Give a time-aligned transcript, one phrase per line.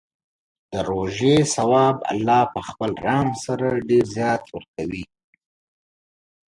[0.71, 5.03] د روژې ثواب الله په خپل رحم سره ډېر زیات ورکوي.